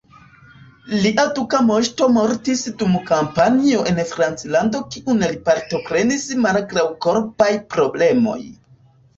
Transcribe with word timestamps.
Lia 1.01 1.25
duka 1.39 1.59
moŝto 1.65 2.07
mortis 2.13 2.63
dum 2.79 2.95
kampanjo 3.11 3.83
en 3.91 4.01
Franclando 4.13 4.81
kiun 4.97 5.23
li 5.27 5.39
partoprenis 5.51 6.27
malgraŭ 6.47 6.87
korpaj 7.09 7.53
problemoj. 7.77 8.41